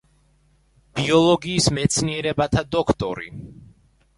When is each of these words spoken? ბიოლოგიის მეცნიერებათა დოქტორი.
ბიოლოგიის 0.99 1.67
მეცნიერებათა 1.79 2.65
დოქტორი. 2.77 3.31